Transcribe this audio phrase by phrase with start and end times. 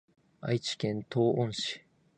[0.41, 1.83] 愛媛県東温市